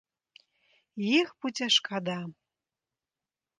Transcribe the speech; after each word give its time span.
І 1.03 1.11
іх 1.19 1.29
будзе 1.45 1.65
шкада. 1.77 2.19